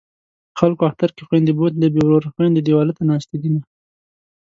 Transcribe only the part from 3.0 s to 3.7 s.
ناستې دینه